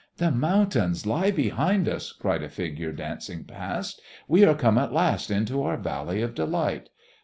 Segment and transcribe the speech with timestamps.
[0.17, 4.01] "The mountains lie behind us!" cried a figure dancing past.
[4.27, 6.89] "We are come at last into our valley of delight.